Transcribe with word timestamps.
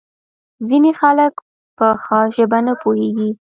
ځینې 0.67 0.91
خلک 1.01 1.33
په 1.77 1.87
ښه 2.03 2.19
ژبه 2.35 2.59
نه 2.67 2.73
پوهیږي. 2.81 3.29